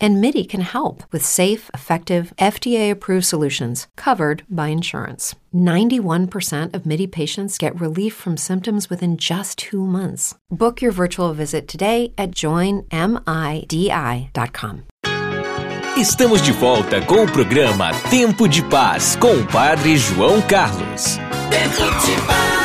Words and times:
And 0.00 0.20
MIDI 0.20 0.44
can 0.44 0.60
help 0.60 1.02
with 1.12 1.24
safe, 1.24 1.70
effective, 1.74 2.32
FDA 2.38 2.90
approved 2.90 3.26
solutions 3.26 3.86
covered 3.96 4.44
by 4.48 4.68
insurance. 4.68 5.34
91% 5.54 6.74
of 6.74 6.86
MIDI 6.86 7.06
patients 7.06 7.58
get 7.58 7.80
relief 7.80 8.14
from 8.14 8.36
symptoms 8.36 8.90
within 8.90 9.16
just 9.16 9.58
two 9.58 9.84
months. 9.84 10.34
Book 10.50 10.82
your 10.82 10.92
virtual 10.92 11.32
visit 11.32 11.66
today 11.66 12.12
at 12.16 12.30
joinmidi.com. 12.32 12.88
Estamos 15.98 16.40
de 16.42 16.52
volta 16.52 17.00
com 17.02 17.24
o 17.24 17.32
programa 17.32 17.90
Tempo 18.08 18.46
de 18.48 18.62
Paz 18.62 19.16
com 19.16 19.32
o 19.32 19.44
Padre 19.48 19.96
João 19.96 20.40
Carlos. 20.42 21.18
Tempo 21.50 21.84
de 22.06 22.12
Paz. 22.24 22.57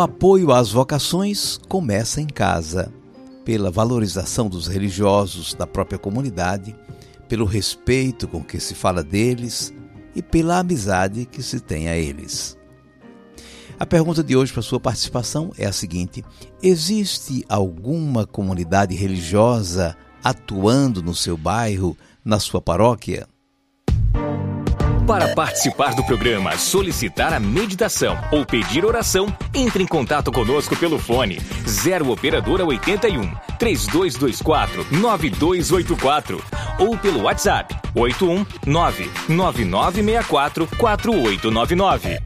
O 0.00 0.02
apoio 0.02 0.50
às 0.50 0.72
vocações 0.72 1.60
começa 1.68 2.22
em 2.22 2.26
casa 2.26 2.90
pela 3.44 3.70
valorização 3.70 4.48
dos 4.48 4.66
religiosos 4.66 5.52
da 5.52 5.66
própria 5.66 5.98
comunidade, 5.98 6.74
pelo 7.28 7.44
respeito 7.44 8.26
com 8.26 8.42
que 8.42 8.58
se 8.58 8.74
fala 8.74 9.04
deles 9.04 9.74
e 10.16 10.22
pela 10.22 10.58
amizade 10.58 11.26
que 11.26 11.42
se 11.42 11.60
tem 11.60 11.90
a 11.90 11.98
eles. 11.98 12.56
A 13.78 13.84
pergunta 13.84 14.24
de 14.24 14.34
hoje 14.34 14.54
para 14.54 14.62
sua 14.62 14.80
participação 14.80 15.52
é 15.58 15.66
a 15.66 15.72
seguinte: 15.72 16.24
existe 16.62 17.44
alguma 17.46 18.26
comunidade 18.26 18.94
religiosa 18.94 19.94
atuando 20.24 21.02
no 21.02 21.14
seu 21.14 21.36
bairro, 21.36 21.94
na 22.24 22.40
sua 22.40 22.62
paróquia? 22.62 23.28
Para 25.10 25.34
participar 25.34 25.92
do 25.96 26.04
programa, 26.04 26.56
solicitar 26.56 27.32
a 27.32 27.40
meditação 27.40 28.16
ou 28.30 28.46
pedir 28.46 28.84
oração, 28.84 29.26
entre 29.52 29.82
em 29.82 29.86
contato 29.86 30.30
conosco 30.30 30.76
pelo 30.76 31.00
fone 31.00 31.40
0 31.66 32.12
operadora 32.12 32.64
81 32.64 33.28
3224 33.58 34.86
9284 34.92 36.40
ou 36.78 36.96
pelo 36.96 37.22
WhatsApp 37.22 37.74
81 37.92 38.46
99964 38.64 40.68
4899. 40.78 42.20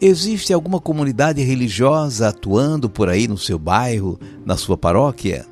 Existe 0.00 0.52
alguma 0.52 0.80
comunidade 0.80 1.44
religiosa 1.44 2.30
atuando 2.30 2.90
por 2.90 3.08
aí 3.08 3.28
no 3.28 3.38
seu 3.38 3.56
bairro, 3.56 4.18
na 4.44 4.56
sua 4.56 4.76
paróquia? 4.76 5.46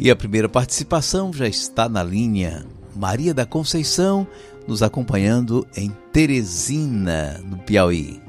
E 0.00 0.12
a 0.12 0.16
primeira 0.16 0.48
participação 0.48 1.32
já 1.32 1.48
está 1.48 1.88
na 1.88 2.04
linha. 2.04 2.64
Maria 2.94 3.34
da 3.34 3.44
Conceição 3.44 4.28
nos 4.64 4.80
acompanhando 4.80 5.66
em 5.76 5.90
Teresina, 6.12 7.40
no 7.44 7.58
Piauí. 7.58 8.22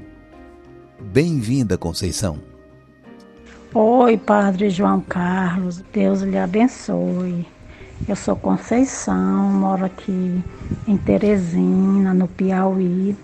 Bem-vinda, 0.99 1.77
Conceição. 1.77 2.39
Oi, 3.71 4.17
Padre 4.17 4.71
João 4.71 4.99
Carlos, 4.99 5.83
Deus 5.93 6.21
lhe 6.21 6.39
abençoe. 6.39 7.45
Eu 8.07 8.15
sou 8.15 8.35
Conceição, 8.35 9.43
moro 9.51 9.85
aqui 9.85 10.43
em 10.87 10.97
Teresina, 10.97 12.15
no 12.15 12.27
Piauí. 12.27 13.15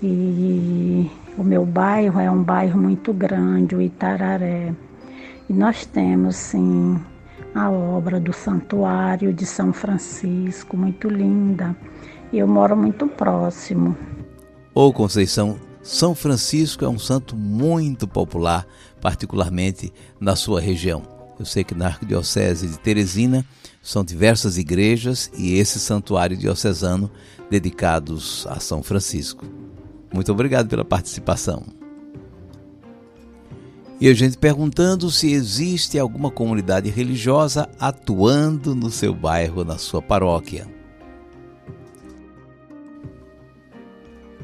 E 0.00 1.10
o 1.36 1.42
meu 1.42 1.66
bairro 1.66 2.20
é 2.20 2.30
um 2.30 2.44
bairro 2.44 2.80
muito 2.80 3.12
grande, 3.12 3.74
o 3.74 3.82
Itararé. 3.82 4.72
E 5.50 5.52
nós 5.52 5.84
temos, 5.84 6.36
sim, 6.36 7.00
a 7.54 7.70
obra 7.70 8.18
do 8.18 8.32
Santuário 8.32 9.32
de 9.32 9.44
São 9.44 9.72
Francisco, 9.72 10.76
muito 10.76 11.08
linda. 11.08 11.76
Eu 12.32 12.48
moro 12.48 12.76
muito 12.76 13.06
próximo. 13.06 13.96
Ô 14.74 14.92
Conceição, 14.92 15.58
São 15.82 16.14
Francisco 16.14 16.84
é 16.84 16.88
um 16.88 16.98
santo 16.98 17.36
muito 17.36 18.08
popular, 18.08 18.66
particularmente 19.00 19.92
na 20.18 20.34
sua 20.34 20.60
região. 20.60 21.02
Eu 21.38 21.44
sei 21.44 21.64
que 21.64 21.74
na 21.74 21.88
Arquidiocese 21.88 22.68
de 22.68 22.78
Teresina 22.78 23.44
são 23.82 24.04
diversas 24.04 24.56
igrejas 24.56 25.30
e 25.36 25.58
esse 25.58 25.78
santuário 25.78 26.36
diocesano 26.36 27.10
dedicados 27.50 28.46
a 28.48 28.60
São 28.60 28.82
Francisco. 28.82 29.44
Muito 30.14 30.30
obrigado 30.30 30.68
pela 30.68 30.84
participação. 30.84 31.81
E 34.02 34.08
a 34.08 34.14
gente 34.14 34.36
perguntando 34.36 35.08
se 35.12 35.30
existe 35.30 35.96
alguma 35.96 36.28
comunidade 36.28 36.90
religiosa 36.90 37.68
atuando 37.78 38.74
no 38.74 38.90
seu 38.90 39.14
bairro, 39.14 39.64
na 39.64 39.78
sua 39.78 40.02
paróquia. 40.02 40.66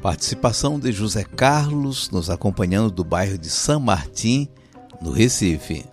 Participação 0.01 0.79
de 0.79 0.93
José 0.93 1.25
Carlos, 1.25 2.09
nos 2.09 2.29
acompanhando 2.29 2.89
do 2.89 3.03
bairro 3.03 3.37
de 3.37 3.49
São 3.49 3.81
Martim, 3.81 4.47
no 5.01 5.11
Recife. 5.11 5.85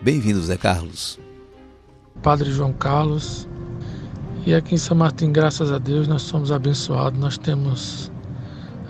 Bem-vindo, 0.00 0.40
José 0.40 0.56
Carlos. 0.56 1.20
Padre 2.22 2.50
João 2.50 2.72
Carlos. 2.72 3.46
E 4.46 4.54
aqui 4.54 4.76
em 4.76 4.78
São 4.78 4.96
Martim, 4.96 5.30
graças 5.30 5.70
a 5.70 5.76
Deus, 5.76 6.08
nós 6.08 6.22
somos 6.22 6.50
abençoados. 6.50 7.20
Nós 7.20 7.36
temos 7.36 8.10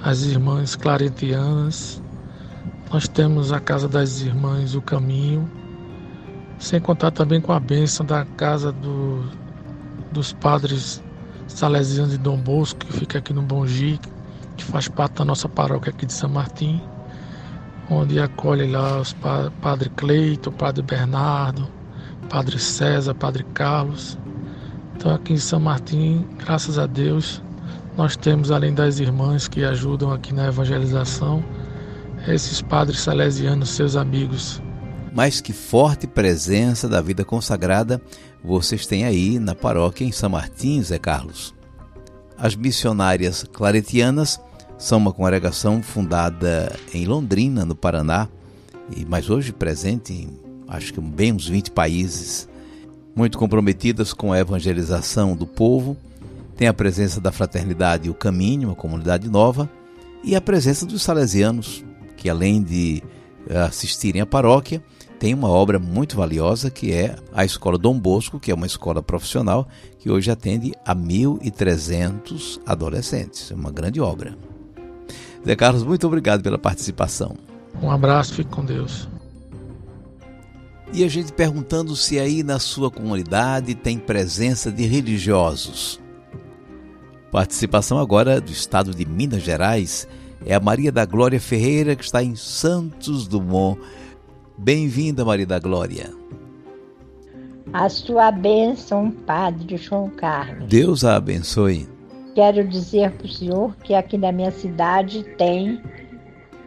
as 0.04 0.22
irmãs 0.22 0.76
claretianas, 0.76 2.00
nós 2.92 3.08
temos 3.08 3.52
a 3.52 3.58
Casa 3.58 3.88
das 3.88 4.20
Irmãs, 4.20 4.74
o 4.74 4.82
Caminho, 4.82 5.50
sem 6.58 6.78
contar 6.78 7.10
também 7.10 7.40
com 7.40 7.50
a 7.50 7.58
bênção 7.58 8.04
da 8.04 8.26
Casa 8.36 8.70
do, 8.70 9.24
dos 10.12 10.34
Padres 10.34 11.02
Salesianos 11.48 12.12
de 12.12 12.18
Dom 12.18 12.36
Bosco, 12.36 12.80
que 12.80 12.92
fica 12.92 13.18
aqui 13.18 13.32
no 13.32 13.40
Bongi, 13.40 13.98
que 14.58 14.64
faz 14.64 14.88
parte 14.88 15.14
da 15.14 15.24
nossa 15.24 15.48
paróquia 15.48 15.88
aqui 15.88 16.04
de 16.04 16.12
São 16.12 16.28
Martim, 16.28 16.82
onde 17.88 18.20
acolhe 18.20 18.70
lá 18.70 19.00
os 19.00 19.14
pa 19.14 19.50
Padre 19.62 19.88
Cleito, 19.96 20.52
Padre 20.52 20.82
Bernardo, 20.82 21.66
Padre 22.28 22.58
César, 22.58 23.14
Padre 23.14 23.42
Carlos. 23.54 24.18
Então 24.94 25.14
aqui 25.14 25.32
em 25.32 25.38
São 25.38 25.58
Martim, 25.58 26.26
graças 26.44 26.78
a 26.78 26.86
Deus, 26.86 27.42
nós 27.96 28.16
temos 28.16 28.50
além 28.50 28.74
das 28.74 28.98
irmãs 28.98 29.48
que 29.48 29.64
ajudam 29.64 30.12
aqui 30.12 30.34
na 30.34 30.48
evangelização, 30.48 31.42
esses 32.28 32.60
padres 32.60 33.00
salesianos, 33.00 33.70
seus 33.70 33.96
amigos. 33.96 34.62
Mas 35.14 35.40
que 35.40 35.52
forte 35.52 36.06
presença 36.06 36.88
da 36.88 37.00
vida 37.00 37.24
consagrada 37.24 38.00
vocês 38.42 38.86
têm 38.86 39.04
aí 39.04 39.38
na 39.38 39.54
paróquia 39.54 40.04
em 40.04 40.12
São 40.12 40.30
Martins, 40.30 40.88
Zé 40.88 40.98
Carlos. 40.98 41.54
As 42.36 42.56
missionárias 42.56 43.44
claretianas 43.52 44.40
são 44.76 44.98
uma 44.98 45.12
congregação 45.12 45.80
fundada 45.80 46.76
em 46.92 47.06
Londrina, 47.06 47.64
no 47.64 47.76
Paraná, 47.76 48.28
e 48.96 49.04
mas 49.04 49.30
hoje 49.30 49.52
presente 49.52 50.12
em 50.12 50.42
acho 50.66 50.92
que 50.92 51.00
bem 51.00 51.32
uns 51.32 51.46
20 51.46 51.70
países, 51.70 52.48
muito 53.14 53.36
comprometidas 53.38 54.14
com 54.14 54.32
a 54.32 54.38
evangelização 54.38 55.36
do 55.36 55.46
povo. 55.46 55.96
Tem 56.56 56.66
a 56.66 56.74
presença 56.74 57.20
da 57.20 57.30
Fraternidade 57.30 58.08
O 58.08 58.14
Caminho, 58.14 58.70
uma 58.70 58.74
comunidade 58.74 59.28
nova, 59.28 59.70
e 60.24 60.34
a 60.34 60.40
presença 60.40 60.86
dos 60.86 61.02
salesianos, 61.02 61.84
que 62.22 62.30
além 62.30 62.62
de 62.62 63.02
eh, 63.48 63.58
assistirem 63.58 64.22
à 64.22 64.26
paróquia, 64.26 64.80
tem 65.18 65.34
uma 65.34 65.48
obra 65.48 65.80
muito 65.80 66.16
valiosa 66.16 66.70
que 66.70 66.92
é 66.92 67.16
a 67.32 67.44
Escola 67.44 67.76
Dom 67.76 67.98
Bosco, 67.98 68.38
que 68.38 68.52
é 68.52 68.54
uma 68.54 68.64
escola 68.64 69.02
profissional 69.02 69.66
que 69.98 70.08
hoje 70.08 70.30
atende 70.30 70.72
a 70.86 70.94
1.300 70.94 72.60
adolescentes. 72.64 73.50
É 73.50 73.56
uma 73.56 73.72
grande 73.72 74.00
obra. 74.00 74.38
Zé 75.44 75.56
Carlos, 75.56 75.82
muito 75.82 76.06
obrigado 76.06 76.44
pela 76.44 76.56
participação. 76.56 77.36
Um 77.82 77.90
abraço, 77.90 78.34
fique 78.34 78.50
com 78.50 78.64
Deus. 78.64 79.08
E 80.92 81.02
a 81.02 81.08
gente 81.08 81.32
perguntando 81.32 81.96
se 81.96 82.20
aí 82.20 82.44
na 82.44 82.60
sua 82.60 82.88
comunidade 82.88 83.74
tem 83.74 83.98
presença 83.98 84.70
de 84.70 84.86
religiosos. 84.86 86.00
Participação 87.32 87.98
agora 87.98 88.40
do 88.40 88.52
estado 88.52 88.94
de 88.94 89.04
Minas 89.04 89.42
Gerais 89.42 90.06
é 90.46 90.54
a 90.54 90.60
Maria 90.60 90.90
da 90.90 91.04
Glória 91.04 91.40
Ferreira, 91.40 91.94
que 91.94 92.04
está 92.04 92.22
em 92.22 92.34
Santos 92.34 93.26
Dumont. 93.26 93.80
Bem-vinda, 94.58 95.24
Maria 95.24 95.46
da 95.46 95.58
Glória. 95.58 96.12
A 97.72 97.88
sua 97.88 98.30
bênção, 98.30 99.10
Padre 99.10 99.76
João 99.76 100.10
Carlos. 100.10 100.68
Deus 100.68 101.04
a 101.04 101.16
abençoe. 101.16 101.88
Quero 102.34 102.66
dizer 102.66 103.12
para 103.12 103.26
o 103.26 103.30
senhor 103.30 103.76
que 103.76 103.94
aqui 103.94 104.18
na 104.18 104.32
minha 104.32 104.50
cidade 104.50 105.22
tem 105.36 105.80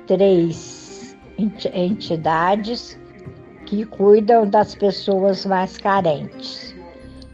três 0.08 1.16
entidades 1.74 2.98
que 3.66 3.86
cuidam 3.86 4.48
das 4.48 4.76
pessoas 4.76 5.46
mais 5.46 5.78
carentes. 5.78 6.76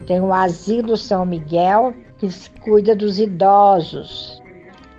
Tem 0.06 0.20
o 0.20 0.32
Asilo 0.32 0.96
São 0.96 1.24
Miguel, 1.24 1.94
que 2.18 2.28
cuida 2.60 2.96
dos 2.96 3.18
idosos 3.18 4.41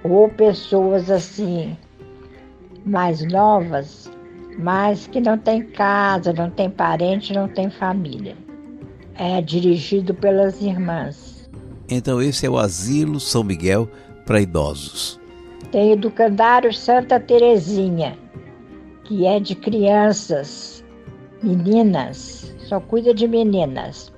ou 0.03 0.29
pessoas 0.29 1.09
assim 1.09 1.77
mais 2.85 3.25
novas, 3.25 4.11
mas 4.57 5.07
que 5.07 5.21
não 5.21 5.37
tem 5.37 5.63
casa, 5.63 6.33
não 6.33 6.49
tem 6.49 6.69
parente, 6.69 7.33
não 7.33 7.47
tem 7.47 7.69
família. 7.69 8.35
É 9.15 9.41
dirigido 9.41 10.13
pelas 10.13 10.61
irmãs. 10.61 11.49
Então 11.89 12.21
esse 12.21 12.45
é 12.45 12.49
o 12.49 12.57
Asilo 12.57 13.19
São 13.19 13.43
Miguel 13.43 13.89
para 14.25 14.41
idosos. 14.41 15.19
Tem 15.71 15.91
o 15.91 15.93
Educandário 15.93 16.73
Santa 16.73 17.19
Terezinha, 17.19 18.17
que 19.03 19.25
é 19.25 19.39
de 19.39 19.55
crianças, 19.55 20.83
meninas, 21.41 22.55
só 22.59 22.79
cuida 22.79 23.13
de 23.13 23.27
meninas. 23.27 24.11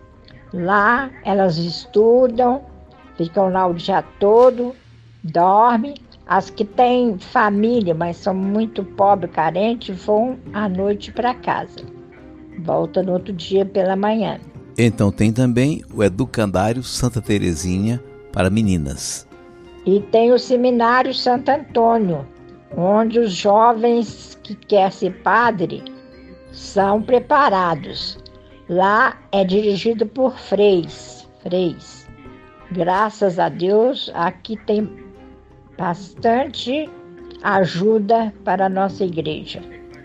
Lá 0.53 1.09
elas 1.23 1.57
estudam, 1.57 2.61
ficam 3.17 3.49
lá 3.49 3.67
o 3.67 3.73
dia 3.73 4.01
todo, 4.19 4.75
dormem. 5.25 5.95
As 6.27 6.49
que 6.49 6.65
têm 6.65 7.19
família, 7.19 7.93
mas 7.93 8.17
são 8.17 8.33
muito 8.33 8.83
pobres, 8.83 9.31
carentes, 9.31 10.03
vão 10.05 10.39
à 10.53 10.67
noite 10.67 11.11
para 11.11 11.35
casa. 11.35 11.81
Volta 12.59 13.03
no 13.03 13.13
outro 13.13 13.31
dia 13.31 13.65
pela 13.65 13.95
manhã. 13.95 14.39
Então 14.77 15.11
tem 15.11 15.31
também 15.31 15.83
o 15.93 16.03
Educandário 16.03 16.81
Santa 16.83 17.21
Terezinha 17.21 18.03
para 18.31 18.49
meninas. 18.49 19.27
E 19.85 19.99
tem 19.99 20.31
o 20.31 20.39
Seminário 20.39 21.13
Santo 21.13 21.49
Antônio, 21.49 22.25
onde 22.75 23.19
os 23.19 23.31
jovens 23.31 24.37
que 24.41 24.55
querem 24.55 24.91
ser 24.91 25.21
padre 25.21 25.83
são 26.51 27.01
preparados. 27.01 28.17
Lá 28.67 29.19
é 29.31 29.43
dirigido 29.43 30.07
por 30.07 30.37
freis, 30.39 31.27
freis. 31.43 32.07
Graças 32.71 33.37
a 33.37 33.47
Deus, 33.47 34.11
aqui 34.15 34.57
tem 34.65 35.04
bastante 35.77 36.89
ajuda 37.43 38.33
para 38.43 38.65
a 38.65 38.69
nossa 38.69 39.03
igreja. 39.03 39.61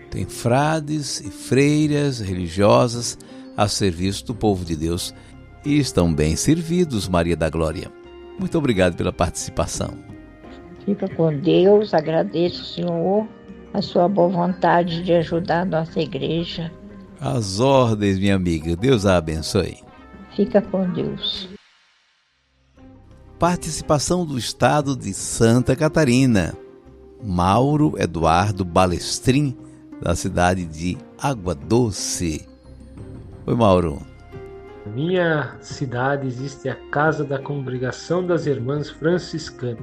Tem 0.09 0.25
frades 0.25 1.21
e 1.21 1.31
freiras 1.31 2.19
religiosas 2.19 3.17
a 3.55 3.67
serviço 3.67 4.25
do 4.25 4.35
povo 4.35 4.65
de 4.65 4.75
Deus 4.75 5.13
e 5.65 5.79
estão 5.79 6.13
bem 6.13 6.35
servidos, 6.35 7.07
Maria 7.07 7.35
da 7.35 7.49
Glória. 7.49 7.91
Muito 8.37 8.57
obrigado 8.57 8.95
pela 8.95 9.13
participação. 9.13 9.93
Fica 10.85 11.07
com 11.15 11.37
Deus, 11.37 11.93
agradeço, 11.93 12.65
Senhor, 12.73 13.27
a 13.73 13.81
sua 13.81 14.07
boa 14.07 14.29
vontade 14.29 15.03
de 15.03 15.13
ajudar 15.13 15.61
a 15.61 15.65
nossa 15.65 15.99
igreja. 15.99 16.71
As 17.19 17.59
ordens, 17.59 18.17
minha 18.17 18.35
amiga. 18.35 18.75
Deus 18.75 19.05
a 19.05 19.17
abençoe. 19.17 19.77
Fica 20.35 20.61
com 20.61 20.89
Deus. 20.91 21.50
Participação 23.41 24.23
do 24.23 24.37
Estado 24.37 24.95
de 24.95 25.15
Santa 25.15 25.75
Catarina. 25.75 26.53
Mauro 27.23 27.95
Eduardo 27.97 28.63
Balestrin, 28.63 29.57
da 29.99 30.13
cidade 30.13 30.63
de 30.63 30.95
Água 31.19 31.55
Doce. 31.55 32.47
Oi, 33.47 33.55
Mauro. 33.55 33.99
Na 34.85 34.91
minha 34.91 35.55
cidade 35.59 36.27
existe 36.27 36.69
a 36.69 36.75
Casa 36.91 37.23
da 37.23 37.39
Congregação 37.39 38.23
das 38.23 38.45
Irmãs 38.45 38.91
Franciscanas. 38.91 39.79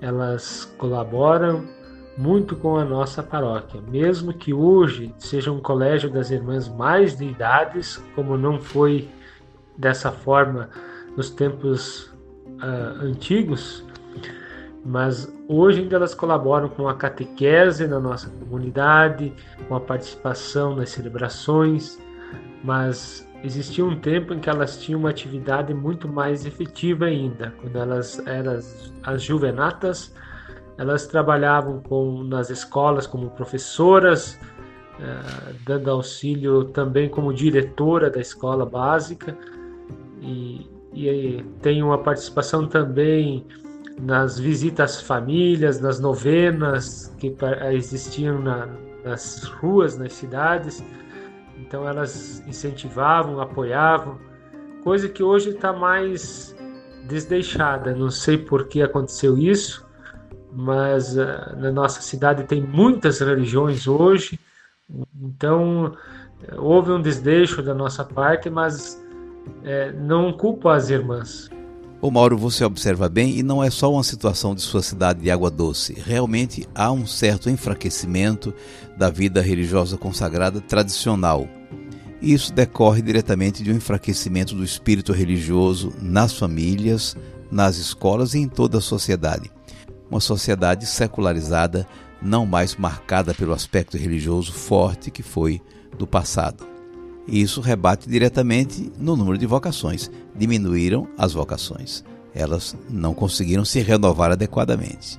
Elas 0.00 0.64
colaboram 0.78 1.64
muito 2.16 2.54
com 2.54 2.76
a 2.76 2.84
nossa 2.84 3.20
paróquia, 3.20 3.80
mesmo 3.80 4.32
que 4.32 4.54
hoje 4.54 5.12
seja 5.18 5.50
um 5.50 5.58
colégio 5.58 6.08
das 6.08 6.30
irmãs 6.30 6.68
mais 6.68 7.16
de 7.16 7.24
idades, 7.24 8.00
como 8.14 8.38
não 8.38 8.60
foi 8.60 9.10
dessa 9.76 10.12
forma 10.12 10.70
nos 11.16 11.30
tempos 11.30 12.12
uh, 12.62 13.02
antigos, 13.02 13.84
mas 14.84 15.32
hoje 15.48 15.80
ainda 15.80 15.96
elas 15.96 16.14
colaboram 16.14 16.68
com 16.68 16.88
a 16.88 16.94
catequese 16.94 17.86
na 17.86 17.98
nossa 17.98 18.28
comunidade, 18.30 19.32
com 19.68 19.74
a 19.74 19.80
participação 19.80 20.76
nas 20.76 20.90
celebrações, 20.90 21.98
mas 22.62 23.26
existia 23.42 23.84
um 23.84 23.98
tempo 23.98 24.32
em 24.32 24.38
que 24.38 24.48
elas 24.48 24.78
tinham 24.78 25.00
uma 25.00 25.10
atividade 25.10 25.74
muito 25.74 26.08
mais 26.08 26.46
efetiva 26.46 27.06
ainda, 27.06 27.52
quando 27.60 27.76
elas 27.76 28.24
eram 28.26 28.58
as 29.02 29.22
juvenatas, 29.22 30.14
elas 30.78 31.06
trabalhavam 31.06 31.80
com, 31.80 32.22
nas 32.22 32.50
escolas 32.50 33.06
como 33.06 33.30
professoras, 33.30 34.38
eh, 35.00 35.54
dando 35.64 35.90
auxílio 35.90 36.64
também 36.64 37.08
como 37.08 37.32
diretora 37.32 38.10
da 38.10 38.20
escola 38.20 38.64
básica 38.66 39.36
e, 40.20 40.66
e 40.96 41.44
tem 41.60 41.82
uma 41.82 41.98
participação 41.98 42.66
também 42.66 43.46
nas 44.00 44.38
visitas 44.38 44.96
às 44.96 45.02
famílias, 45.02 45.78
nas 45.78 46.00
novenas 46.00 47.14
que 47.18 47.36
existiam 47.72 48.40
na, 48.40 48.66
nas 49.04 49.42
ruas, 49.44 49.98
nas 49.98 50.14
cidades. 50.14 50.82
Então 51.58 51.86
elas 51.86 52.42
incentivavam, 52.46 53.40
apoiavam, 53.40 54.18
coisa 54.82 55.08
que 55.08 55.22
hoje 55.22 55.50
está 55.50 55.72
mais 55.72 56.56
desdeixada. 57.06 57.94
Não 57.94 58.10
sei 58.10 58.38
por 58.38 58.66
que 58.66 58.80
aconteceu 58.80 59.36
isso, 59.36 59.86
mas 60.52 61.16
uh, 61.16 61.56
na 61.58 61.70
nossa 61.70 62.00
cidade 62.00 62.44
tem 62.44 62.62
muitas 62.62 63.20
religiões 63.20 63.86
hoje, 63.86 64.38
então 65.14 65.94
houve 66.56 66.92
um 66.92 67.00
desdeixo 67.00 67.62
da 67.62 67.74
nossa 67.74 68.04
parte, 68.04 68.48
mas 68.48 69.02
é, 69.64 69.92
não 69.92 70.32
culpa 70.32 70.74
as 70.74 70.90
irmãs. 70.90 71.50
Mauro, 72.08 72.38
você 72.38 72.64
observa 72.64 73.08
bem, 73.08 73.36
e 73.36 73.42
não 73.42 73.64
é 73.64 73.68
só 73.68 73.92
uma 73.92 74.04
situação 74.04 74.54
de 74.54 74.60
sua 74.60 74.80
cidade 74.80 75.20
de 75.20 75.30
Água 75.30 75.50
Doce. 75.50 75.92
Realmente 75.94 76.64
há 76.72 76.92
um 76.92 77.04
certo 77.04 77.50
enfraquecimento 77.50 78.54
da 78.96 79.10
vida 79.10 79.40
religiosa 79.40 79.96
consagrada 79.96 80.60
tradicional. 80.60 81.48
Isso 82.22 82.52
decorre 82.52 83.02
diretamente 83.02 83.62
de 83.64 83.72
um 83.72 83.76
enfraquecimento 83.76 84.54
do 84.54 84.62
espírito 84.62 85.12
religioso 85.12 85.92
nas 86.00 86.32
famílias, 86.32 87.16
nas 87.50 87.76
escolas 87.76 88.34
e 88.34 88.38
em 88.38 88.48
toda 88.48 88.78
a 88.78 88.80
sociedade 88.80 89.50
uma 90.10 90.20
sociedade 90.20 90.86
secularizada, 90.86 91.86
não 92.22 92.46
mais 92.46 92.76
marcada 92.76 93.34
pelo 93.34 93.52
aspecto 93.52 93.96
religioso 93.96 94.52
forte 94.52 95.10
que 95.10 95.22
foi 95.22 95.60
do 95.98 96.06
passado. 96.06 96.75
E 97.26 97.40
isso 97.40 97.60
rebate 97.60 98.08
diretamente 98.08 98.92
no 98.98 99.16
número 99.16 99.36
de 99.36 99.46
vocações. 99.46 100.10
Diminuíram 100.34 101.08
as 101.18 101.32
vocações. 101.32 102.04
Elas 102.34 102.76
não 102.88 103.14
conseguiram 103.14 103.64
se 103.64 103.80
renovar 103.80 104.30
adequadamente. 104.30 105.18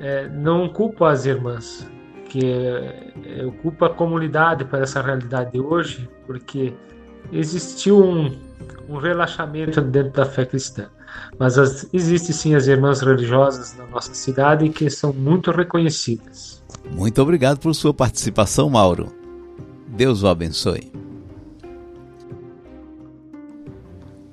É, 0.00 0.28
não 0.28 0.68
culpo 0.68 1.04
as 1.04 1.26
irmãs, 1.26 1.86
que 2.28 2.40
eu 3.24 3.52
culpo 3.62 3.84
a 3.84 3.90
comunidade 3.90 4.64
para 4.64 4.80
essa 4.80 5.02
realidade 5.02 5.52
de 5.52 5.60
hoje, 5.60 6.08
porque 6.26 6.72
existiu 7.32 8.02
um, 8.02 8.38
um 8.88 8.96
relaxamento 8.96 9.80
dentro 9.80 10.12
da 10.12 10.24
fé 10.24 10.46
cristã. 10.46 10.88
Mas 11.38 11.58
as, 11.58 11.88
existe 11.92 12.32
sim 12.32 12.54
as 12.54 12.66
irmãs 12.66 13.00
religiosas 13.00 13.74
na 13.76 13.86
nossa 13.86 14.14
cidade 14.14 14.68
que 14.68 14.88
são 14.88 15.12
muito 15.12 15.50
reconhecidas. 15.50 16.62
Muito 16.90 17.20
obrigado 17.20 17.58
por 17.58 17.74
sua 17.74 17.92
participação, 17.92 18.70
Mauro. 18.70 19.12
Deus 19.98 20.22
o 20.22 20.28
abençoe. 20.28 20.92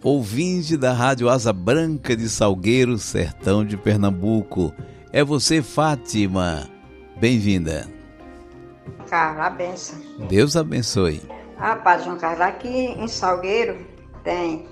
Ouvinte 0.03 0.77
da 0.77 0.93
Rádio 0.93 1.27
Asa 1.27 1.51
Branca 1.51 2.15
de 2.15 2.29
Salgueiro, 2.29 2.99
sertão 2.99 3.65
de 3.65 3.75
Pernambuco. 3.75 4.71
É 5.11 5.23
você, 5.23 5.63
Fátima. 5.63 6.69
Bem-vinda. 7.17 7.87
Carla, 9.09 9.47
a 9.47 9.49
benção. 9.49 9.99
Deus 10.29 10.55
abençoe. 10.55 11.23
Ah, 11.57 11.75
Padre 11.77 12.05
João 12.05 12.19
Carlos, 12.19 12.41
aqui 12.41 12.69
em 12.69 13.07
Salgueiro 13.07 13.87
tem 14.23 14.67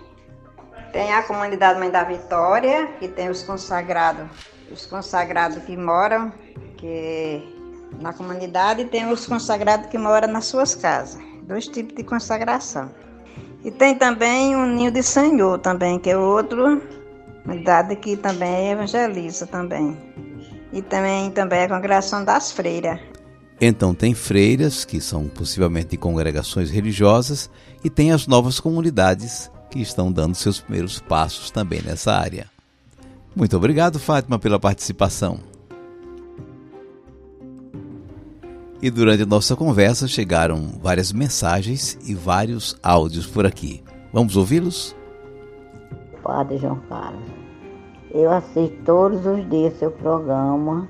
tem 0.91 1.11
a 1.11 1.23
comunidade 1.23 1.79
Mãe 1.79 1.89
da 1.89 2.03
Vitória, 2.03 2.85
que 2.99 3.07
tem 3.07 3.31
os 3.31 3.41
consagrados, 3.41 4.27
os 4.71 4.85
consagrados 4.85 5.57
que 5.63 5.75
moram 5.75 6.31
que 6.77 7.52
na 7.99 8.13
comunidade 8.13 8.81
e 8.81 8.85
tem 8.85 9.11
os 9.11 9.25
consagrados 9.25 9.87
que 9.87 9.97
moram 9.97 10.27
nas 10.27 10.45
suas 10.45 10.75
casas. 10.75 11.21
Dois 11.43 11.67
tipos 11.67 11.95
de 11.95 12.03
consagração. 12.03 12.89
E 13.63 13.71
tem 13.71 13.95
também 13.95 14.55
o 14.55 14.65
Ninho 14.65 14.91
de 14.91 15.03
Senhor 15.03 15.59
também, 15.59 15.99
que 15.99 16.09
é 16.09 16.17
outro 16.17 16.81
comunidade 17.43 17.95
que 17.97 18.15
também 18.15 18.71
evangeliza 18.71 19.45
também. 19.45 19.97
E 20.71 20.81
também, 20.81 21.29
também 21.31 21.59
é 21.59 21.63
a 21.65 21.69
congregação 21.69 22.23
das 22.23 22.51
freiras. 22.51 22.99
Então 23.61 23.93
tem 23.93 24.13
freiras, 24.13 24.83
que 24.83 24.99
são 24.99 25.27
possivelmente 25.27 25.95
congregações 25.95 26.69
religiosas, 26.71 27.49
e 27.83 27.89
tem 27.89 28.11
as 28.11 28.27
novas 28.27 28.59
comunidades 28.59 29.51
que 29.69 29.79
estão 29.79 30.11
dando 30.11 30.35
seus 30.35 30.59
primeiros 30.59 30.99
passos 30.99 31.51
também 31.51 31.81
nessa 31.81 32.13
área. 32.13 32.47
Muito 33.35 33.55
obrigado, 33.55 33.99
Fátima, 33.99 34.37
pela 34.37 34.59
participação. 34.59 35.39
E 38.83 38.91
durante 38.91 39.23
a 39.23 39.25
nossa 39.25 39.55
conversa 39.55 40.09
chegaram 40.09 40.73
várias 40.81 41.13
mensagens 41.13 41.97
e 42.05 42.13
vários 42.13 42.75
áudios 42.83 43.25
por 43.25 43.45
aqui. 43.45 43.81
Vamos 44.11 44.35
ouvi-los? 44.35 44.93
Padre 46.21 46.57
João 46.57 46.81
Carlos, 46.89 47.23
Eu 48.11 48.29
assisto 48.29 48.75
todos 48.83 49.25
os 49.25 49.49
dias 49.49 49.79
seu 49.79 49.89
programa 49.89 50.85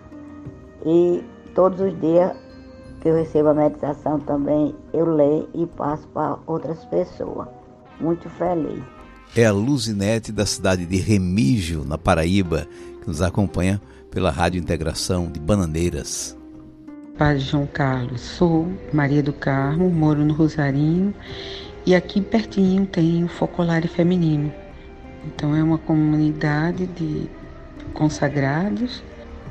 e 0.83 1.23
todos 1.53 1.79
os 1.81 2.01
dias 2.01 2.35
que 2.99 3.09
eu 3.09 3.13
recebo 3.13 3.49
a 3.49 3.53
meditação 3.53 4.19
também 4.21 4.73
eu 4.91 5.05
leio 5.05 5.47
e 5.53 5.67
passo 5.67 6.07
para 6.07 6.39
outras 6.47 6.83
pessoas. 6.85 7.47
Muito 8.01 8.27
feliz. 8.27 8.83
É 9.35 9.45
a 9.45 9.51
Luzinete 9.51 10.31
da 10.31 10.47
cidade 10.47 10.87
de 10.87 10.97
Remígio, 10.97 11.85
na 11.85 11.99
Paraíba, 11.99 12.67
que 13.01 13.07
nos 13.07 13.21
acompanha 13.21 13.79
pela 14.09 14.31
Rádio 14.31 14.59
Integração 14.59 15.31
de 15.31 15.39
Bananeiras. 15.39 16.35
Padre 17.17 17.41
João 17.41 17.67
Carlos, 17.67 18.21
sou 18.21 18.67
Maria 18.91 19.21
do 19.21 19.31
Carmo, 19.31 19.87
moro 19.87 20.25
no 20.25 20.33
Rosarinho 20.33 21.13
e 21.85 21.93
aqui 21.93 22.19
pertinho 22.19 22.87
tem 22.87 23.23
o 23.23 23.27
Focolare 23.27 23.87
Feminino. 23.87 24.51
Então 25.23 25.55
é 25.55 25.61
uma 25.61 25.77
comunidade 25.77 26.87
de 26.87 27.29
consagrados, 27.93 29.03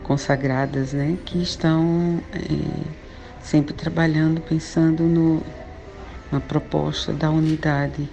consagradas, 0.02 0.92
né, 0.92 1.16
que 1.24 1.40
estão 1.40 2.20
é, 2.32 2.84
sempre 3.40 3.72
trabalhando, 3.72 4.40
pensando 4.40 5.04
no, 5.04 5.40
na 6.32 6.40
proposta 6.40 7.12
da 7.12 7.30
unidade 7.30 8.08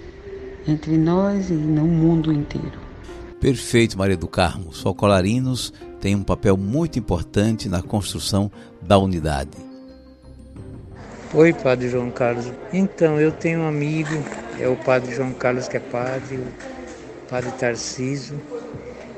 entre 0.66 0.96
nós 0.96 1.50
e 1.50 1.54
no 1.54 1.86
mundo 1.86 2.32
inteiro. 2.32 2.89
Perfeito, 3.40 3.96
Maria 3.96 4.18
do 4.18 4.28
Carmo. 4.28 4.68
Os 4.68 4.82
focolarinos 4.82 5.72
têm 5.98 6.14
um 6.14 6.22
papel 6.22 6.58
muito 6.58 6.98
importante 6.98 7.70
na 7.70 7.82
construção 7.82 8.52
da 8.82 8.98
unidade. 8.98 9.56
Oi, 11.32 11.54
Padre 11.54 11.88
João 11.88 12.10
Carlos. 12.10 12.52
Então, 12.70 13.18
eu 13.18 13.32
tenho 13.32 13.60
um 13.60 13.66
amigo, 13.66 14.10
é 14.58 14.68
o 14.68 14.76
Padre 14.76 15.14
João 15.14 15.32
Carlos 15.32 15.68
que 15.68 15.78
é 15.78 15.80
padre, 15.80 16.36
o 16.36 17.30
Padre 17.30 17.50
Tarciso, 17.52 18.34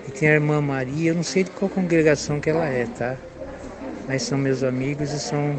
e 0.06 0.10
tem 0.12 0.28
a 0.28 0.34
irmã 0.34 0.60
Maria, 0.60 1.10
eu 1.10 1.14
não 1.16 1.24
sei 1.24 1.42
de 1.42 1.50
qual 1.50 1.68
congregação 1.68 2.38
que 2.38 2.50
ela 2.50 2.66
é, 2.66 2.86
tá? 2.86 3.16
Mas 4.06 4.22
são 4.22 4.38
meus 4.38 4.62
amigos 4.62 5.10
e 5.10 5.18
são 5.18 5.58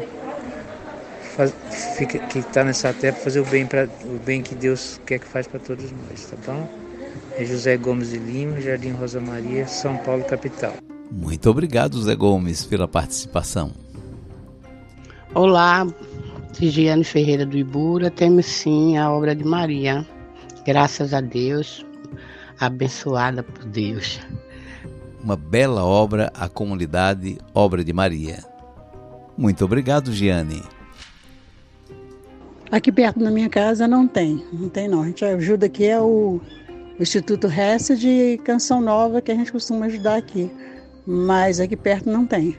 faz, 1.36 1.52
fica, 1.96 2.18
que 2.18 2.38
está 2.38 2.64
nessa 2.64 2.92
terra 2.94 3.14
para 3.14 3.24
fazer 3.24 3.40
o 3.40 3.44
bem 3.44 3.66
para 3.66 3.88
o 4.04 4.18
bem 4.24 4.40
que 4.40 4.54
Deus 4.54 5.00
quer 5.04 5.18
que 5.18 5.26
faz 5.26 5.46
para 5.46 5.60
todos 5.60 5.90
nós, 5.90 6.24
tá 6.30 6.36
bom? 6.46 6.83
É 7.36 7.44
José 7.44 7.76
Gomes 7.76 8.10
de 8.10 8.18
Lima, 8.18 8.60
Jardim 8.60 8.90
Rosa 8.90 9.20
Maria, 9.20 9.66
São 9.66 9.96
Paulo 9.98 10.24
capital. 10.24 10.74
Muito 11.10 11.48
obrigado, 11.48 12.02
Zé 12.02 12.14
Gomes, 12.14 12.64
pela 12.64 12.88
participação. 12.88 13.72
Olá, 15.34 15.86
Gigiane 16.58 17.04
Ferreira 17.04 17.44
do 17.44 17.56
Ibura, 17.56 18.10
temos 18.10 18.46
sim 18.46 18.96
a 18.96 19.10
obra 19.10 19.34
de 19.34 19.44
Maria. 19.44 20.06
Graças 20.64 21.12
a 21.12 21.20
Deus, 21.20 21.84
abençoada 22.58 23.42
por 23.42 23.64
Deus. 23.64 24.20
Uma 25.22 25.36
bela 25.36 25.84
obra, 25.84 26.30
a 26.34 26.48
comunidade 26.48 27.38
Obra 27.54 27.82
de 27.82 27.92
Maria. 27.92 28.44
Muito 29.36 29.64
obrigado, 29.64 30.12
Giane. 30.12 30.62
Aqui 32.70 32.90
perto 32.92 33.20
da 33.20 33.30
minha 33.30 33.48
casa 33.48 33.86
não 33.86 34.06
tem, 34.06 34.44
não 34.52 34.68
tem 34.68 34.88
não. 34.88 35.02
A 35.02 35.06
gente 35.06 35.24
ajuda 35.24 35.66
aqui 35.66 35.86
é 35.86 36.00
o, 36.00 36.40
Instituto 36.98 37.48
Hesse 37.48 37.96
de 37.96 38.38
Canção 38.44 38.80
Nova 38.80 39.20
que 39.20 39.32
a 39.32 39.34
gente 39.34 39.50
costuma 39.50 39.86
ajudar 39.86 40.16
aqui, 40.16 40.50
mas 41.04 41.58
aqui 41.58 41.76
perto 41.76 42.08
não 42.08 42.24
tem. 42.24 42.56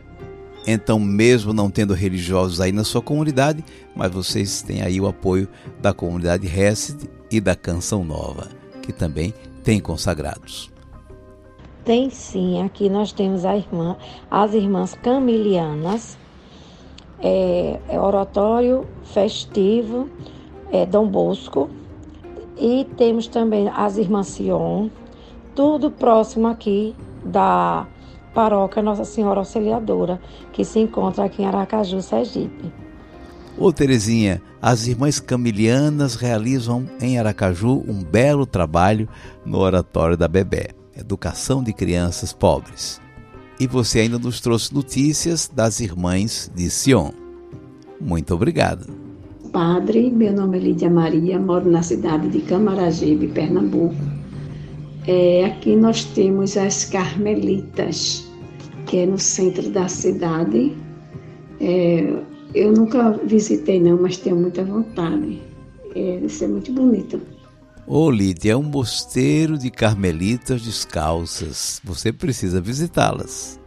Então, 0.68 1.00
mesmo 1.00 1.54
não 1.54 1.70
tendo 1.70 1.94
religiosos 1.94 2.60
aí 2.60 2.72
na 2.72 2.84
sua 2.84 3.02
comunidade, 3.02 3.64
mas 3.96 4.12
vocês 4.12 4.62
têm 4.62 4.82
aí 4.82 5.00
o 5.00 5.08
apoio 5.08 5.48
da 5.80 5.94
comunidade 5.94 6.48
Hesed 6.48 7.10
e 7.32 7.40
da 7.40 7.56
Canção 7.56 8.04
Nova, 8.04 8.50
que 8.82 8.92
também 8.92 9.34
tem 9.64 9.80
consagrados. 9.80 10.72
Tem 11.86 12.10
sim, 12.10 12.62
aqui 12.64 12.90
nós 12.90 13.12
temos 13.12 13.46
a 13.46 13.56
irmã, 13.56 13.96
as 14.30 14.54
irmãs 14.54 14.96
camilianas, 14.96 16.18
é, 17.20 17.80
é 17.88 18.00
oratório 18.00 18.88
festivo, 19.04 20.10
é 20.72 20.84
Dom 20.86 21.08
Bosco, 21.08 21.70
e 22.58 22.88
temos 22.98 23.28
também 23.28 23.70
as 23.70 23.98
irmãs 23.98 24.28
Sion, 24.28 24.90
tudo 25.54 25.92
próximo 25.92 26.48
aqui 26.48 26.96
da 27.24 27.88
paróquia 28.34 28.84
Nossa 28.84 29.06
Senhora 29.06 29.40
Auxiliadora, 29.40 30.20
que 30.52 30.64
se 30.64 30.80
encontra 30.80 31.26
aqui 31.26 31.42
em 31.42 31.46
Aracaju, 31.46 32.02
Sergipe. 32.02 32.72
Ô 33.58 33.72
Terezinha, 33.72 34.42
as 34.62 34.86
irmãs 34.86 35.20
camilianas 35.20 36.16
realizam 36.16 36.86
em 37.00 37.18
Aracaju 37.18 37.84
um 37.88 38.04
belo 38.04 38.46
trabalho 38.46 39.08
no 39.46 39.60
Oratório 39.60 40.18
da 40.18 40.28
Bebé, 40.28 40.72
Educação 40.96 41.64
de 41.64 41.72
Crianças 41.72 42.34
Pobres. 42.34 43.00
E 43.58 43.66
você 43.66 44.02
ainda 44.02 44.20
nos 44.20 44.42
trouxe 44.42 44.74
notícias 44.74 45.50
das 45.54 45.80
irmãs 45.80 46.52
de 46.54 46.70
Sion. 46.70 47.12
Muito 48.02 48.36
obrigado. 48.36 49.05
Padre, 49.56 50.12
meu 50.12 50.34
nome 50.34 50.58
é 50.58 50.60
Lídia 50.60 50.90
Maria, 50.90 51.40
moro 51.40 51.72
na 51.72 51.82
cidade 51.82 52.28
de 52.28 52.42
Camaragibe, 52.42 53.30
Pernambuco. 53.30 53.96
É, 55.08 55.46
aqui 55.46 55.78
nós 55.78 56.04
temos 56.04 56.58
as 56.58 56.84
Carmelitas, 56.84 58.30
que 58.86 58.98
é 58.98 59.06
no 59.06 59.18
centro 59.18 59.70
da 59.70 59.88
cidade. 59.88 60.76
É, 61.62 62.22
eu 62.54 62.74
nunca 62.74 63.12
visitei 63.24 63.80
não, 63.80 64.02
mas 64.02 64.18
tenho 64.18 64.36
muita 64.36 64.62
vontade. 64.66 65.42
É, 65.96 66.18
isso 66.18 66.44
é 66.44 66.48
muito 66.50 66.74
bonito. 66.74 67.22
Ô 67.88 68.12
Lídia, 68.12 68.52
é 68.52 68.58
um 68.58 68.64
mosteiro 68.64 69.58
de 69.58 69.72
carmelitas 69.72 70.64
descalças. 70.64 71.80
Você 71.82 72.12
precisa 72.12 72.60
visitá-las. 72.60 73.58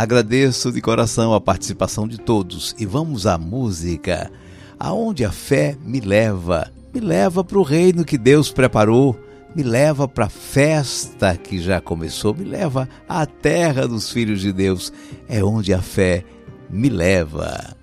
Agradeço 0.00 0.72
de 0.72 0.80
coração 0.80 1.34
a 1.34 1.40
participação 1.42 2.08
de 2.08 2.16
todos 2.16 2.74
e 2.78 2.86
vamos 2.86 3.26
à 3.26 3.36
música. 3.36 4.32
Aonde 4.78 5.26
a 5.26 5.30
fé 5.30 5.76
me 5.84 6.00
leva, 6.00 6.72
me 6.94 7.00
leva 7.00 7.44
para 7.44 7.58
o 7.58 7.62
reino 7.62 8.02
que 8.02 8.16
Deus 8.16 8.50
preparou, 8.50 9.14
me 9.54 9.62
leva 9.62 10.08
para 10.08 10.24
a 10.24 10.30
festa 10.30 11.36
que 11.36 11.60
já 11.60 11.82
começou, 11.82 12.34
me 12.34 12.44
leva 12.44 12.88
à 13.06 13.26
terra 13.26 13.86
dos 13.86 14.10
filhos 14.10 14.40
de 14.40 14.54
Deus. 14.54 14.90
É 15.28 15.44
onde 15.44 15.74
a 15.74 15.82
fé 15.82 16.24
me 16.70 16.88
leva. 16.88 17.79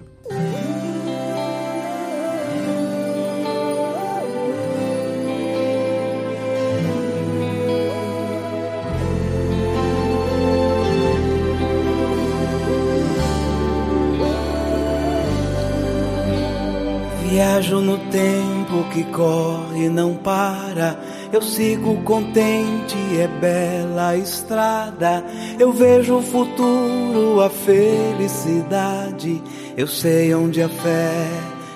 Viajo 17.37 17.81
no 17.81 17.99
tempo 18.09 18.83
que 18.91 19.03
corre 19.03 19.85
e 19.85 19.89
não 19.89 20.15
para. 20.15 20.99
Eu 21.31 21.39
sigo 21.39 21.95
contente, 22.01 22.95
é 23.15 23.27
bela 23.27 24.07
a 24.07 24.17
estrada. 24.17 25.23
Eu 25.59 25.71
vejo 25.71 26.15
o 26.17 26.21
futuro, 26.23 27.39
a 27.41 27.47
felicidade. 27.47 29.39
Eu 29.77 29.85
sei 29.85 30.33
onde 30.33 30.63
a 30.63 30.67
fé 30.67 31.27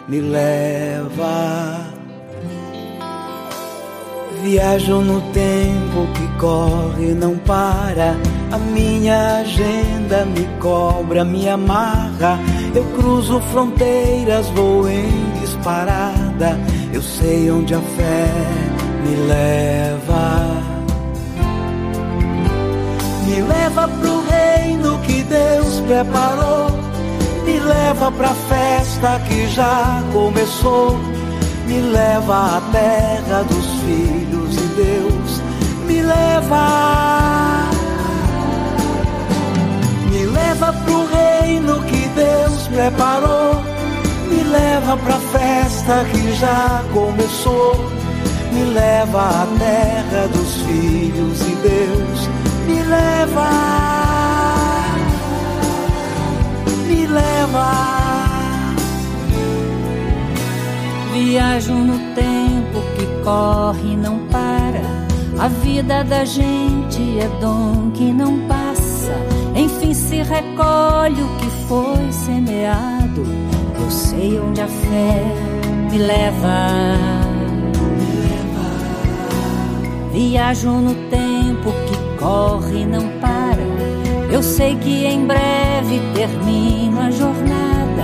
me 0.08 0.20
leva. 0.20 1.86
Viajo 4.42 5.02
no 5.02 5.22
tempo 5.32 6.08
que 6.16 6.40
corre 6.40 7.12
e 7.12 7.14
não 7.14 7.38
para. 7.38 8.16
A 8.52 8.58
minha 8.58 9.42
agenda 9.42 10.26
me 10.26 10.44
cobra, 10.60 11.24
me 11.24 11.48
amarra. 11.48 12.40
Eu 12.74 12.84
cruzo 12.96 13.40
fronteiras, 13.52 14.50
vou 14.50 14.90
em 14.90 15.31
disparada. 15.62 16.60
Eu 16.92 17.02
sei 17.02 17.52
onde 17.52 17.74
a 17.76 17.80
fé 17.80 18.28
me 19.04 19.16
leva. 19.28 20.62
Me 23.26 23.42
leva 23.42 23.88
pro 23.88 24.24
reino 24.28 24.98
que 25.00 25.24
Deus 25.24 25.80
preparou. 25.82 26.72
Me 27.46 27.60
leva 27.60 28.12
pra 28.12 28.30
festa 28.50 29.20
que 29.28 29.48
já 29.50 30.04
começou. 30.12 31.00
Me 31.68 31.80
leva 31.80 32.58
à 32.58 32.62
terra 32.72 33.44
dos 33.44 33.66
filhos 33.84 34.56
de 34.56 34.68
Deus. 34.76 35.42
Me 35.86 36.02
leva. 36.02 37.70
Me 40.12 40.26
leva 40.26 40.74
pro 40.74 41.06
reino 41.08 41.82
que 41.84 42.08
Deus 42.10 42.68
preparou 42.68 43.71
leva 44.52 44.98
pra 44.98 45.20
festa 45.20 46.06
que 46.12 46.34
já 46.34 46.84
começou. 46.94 47.76
Me 48.52 48.64
leva 48.74 49.22
à 49.22 49.48
terra 49.58 50.28
dos 50.28 50.54
filhos 50.64 51.40
de 51.40 51.56
Deus. 51.56 52.30
Me 52.68 52.84
leva. 52.84 53.50
Me 56.88 57.08
leva. 57.08 57.92
Viajo 61.14 61.74
no 61.74 61.98
tempo 62.16 62.82
que 62.98 63.06
corre 63.24 63.94
e 63.94 63.98
não 63.98 64.20
para. 64.28 64.82
A 65.40 65.48
vida 65.48 66.04
da 66.04 66.24
gente 66.26 67.20
é 67.20 67.28
dom 67.40 67.92
que 67.94 68.12
não 68.12 68.40
passa. 68.48 69.16
Enfim 69.56 69.94
se 69.94 70.18
recolhe 70.22 71.22
o 71.22 71.28
que 71.38 71.50
foi 71.68 72.12
semeado. 72.12 73.51
Eu 73.92 73.98
sei 73.98 74.40
onde 74.40 74.62
a 74.62 74.68
fé 74.70 75.22
me 75.92 75.98
leva. 75.98 76.98
Viajo 80.14 80.72
no 80.72 80.96
tempo 81.10 81.74
que 81.86 82.18
corre 82.18 82.84
e 82.84 82.86
não 82.86 83.06
para. 83.20 83.62
Eu 84.32 84.42
sei 84.42 84.78
que 84.78 85.06
em 85.06 85.28
breve 85.28 86.02
termino 86.16 87.02
a 87.02 87.12
jornada 87.12 88.04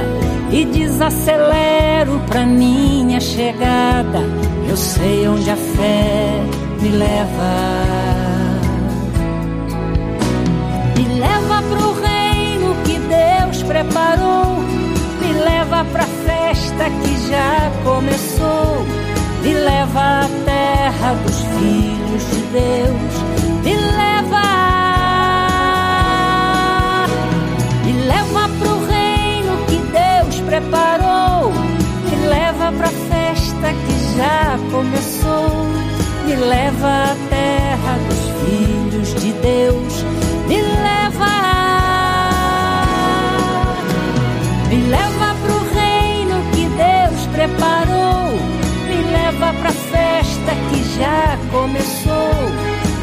e 0.51 0.65
desacelero 0.65 2.19
pra 2.27 2.45
minha 2.45 3.21
chegada. 3.21 4.19
Eu 4.67 4.75
sei 4.75 5.25
onde 5.25 5.49
a 5.49 5.55
fé 5.55 6.43
me 6.81 6.89
leva. 6.89 7.53
Me 10.97 11.17
leva 11.17 11.61
pro 11.69 11.93
reino 12.01 12.75
que 12.83 12.99
Deus 12.99 13.63
preparou. 13.63 14.66
Me 15.77 15.83
leva 15.83 15.91
pra 15.91 16.07
festa 16.25 16.89
que 16.89 17.29
já 17.29 17.71
começou. 17.83 18.83
Me 19.43 19.53
leva 19.53 20.21
à 20.21 20.29
terra 20.43 21.13
dos 21.23 21.39
filhos 21.41 22.23
de 22.31 22.41
Deus. 22.51 23.63
Me 23.63 23.75
leva 23.75 24.47
preparou, 30.47 31.51
me 31.51 32.27
leva 32.27 32.71
pra 32.71 32.87
festa 32.87 33.73
que 33.73 34.17
já 34.17 34.57
começou, 34.71 35.67
me 36.25 36.35
leva 36.35 36.87
à 36.87 37.15
terra 37.29 37.97
dos 38.07 38.23
filhos 38.41 39.21
de 39.21 39.33
Deus, 39.33 40.05
começou, 51.67 52.31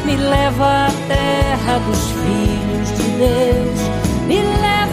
me 0.05 0.15
leva 0.15 0.87
à 0.87 0.91
terra 1.07 1.79
dos 1.85 2.11
filhos 2.11 2.89
de 2.97 3.07
Deus, 3.17 3.79
me 4.27 4.41
leva 4.41 4.84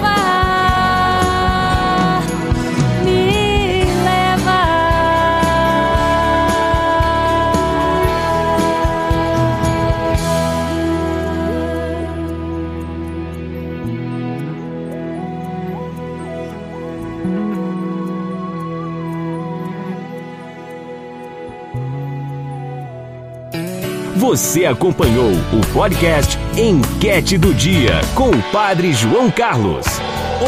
Você 24.33 24.65
acompanhou 24.65 25.31
o 25.31 25.75
podcast 25.75 26.39
Enquete 26.57 27.37
do 27.37 27.53
Dia 27.53 28.01
com 28.15 28.31
o 28.31 28.43
Padre 28.45 28.91
João 28.95 29.31
Carlos. 29.31 29.85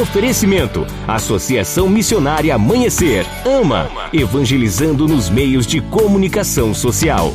Oferecimento: 0.01 0.87
Associação 1.07 1.87
Missionária 1.87 2.55
Amanhecer. 2.55 3.27
Ama, 3.45 3.91
evangelizando 4.11 5.07
nos 5.07 5.29
meios 5.29 5.67
de 5.67 5.83
comunicação 5.83 6.73
social. 6.73 7.35